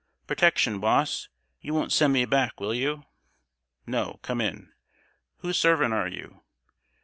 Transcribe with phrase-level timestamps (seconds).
[0.25, 1.29] "Protection, boss.
[1.61, 3.03] You won't send me back, will you?"
[3.85, 4.71] "No, come in.
[5.41, 6.41] Whose servant are you?"